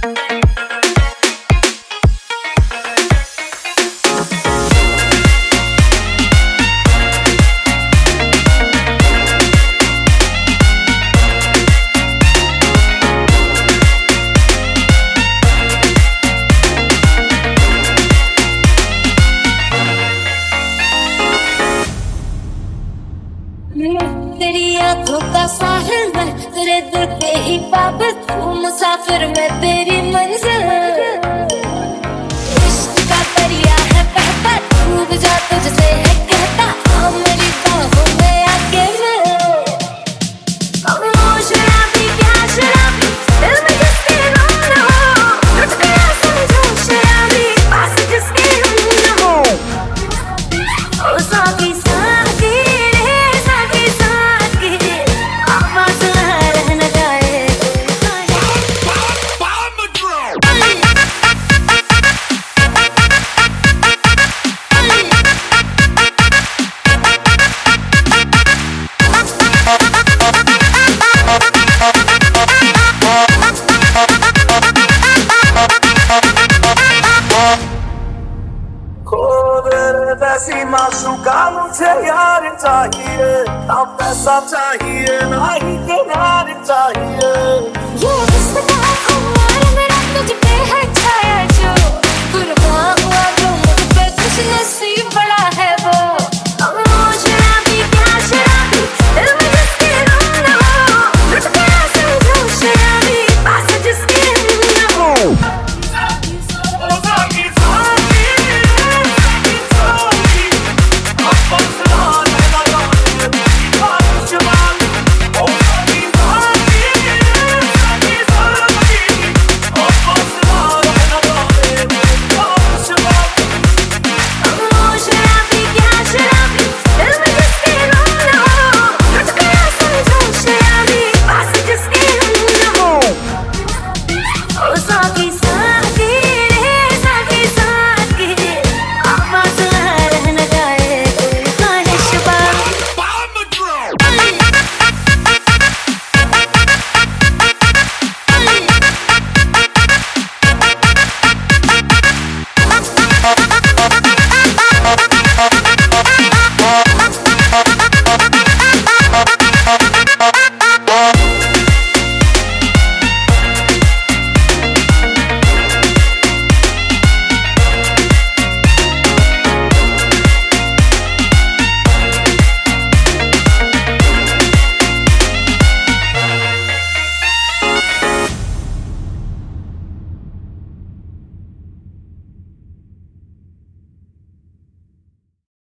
Thank 0.00 0.30
you. 0.30 0.47
मेरा 24.88 25.04
धोखा 25.04 25.46
सा 25.46 25.70
मैं 26.16 26.28
तेरे 26.52 26.80
दिल 26.90 27.04
पे 27.20 27.32
ही 27.38 27.56
पाबंद 27.72 28.30
हूँ 28.30 28.54
मुसाफिर 28.62 29.26
मैं 29.28 29.48
तेरी 29.60 30.00
मंजिल। 30.12 30.64
इश्क 32.68 32.96
का 33.10 33.20
दरिया 33.34 33.76
है 33.92 34.04
बहता 34.14 34.56
डूब 34.70 35.12
जा 35.24 35.36
तुझसे 35.50 35.90
है 35.92 36.27
माशूका 80.67 81.39
मुझे 81.51 81.91
यार 82.07 82.43
चाहिए 82.59 83.43
ना 83.67 83.83
पैसा 83.95 84.39
चाहिए 84.41 85.19
ना 85.29 85.47
ही 85.53 85.77
प्यार 85.87 86.53
चाहिए 86.67 87.06
ये 87.06 87.06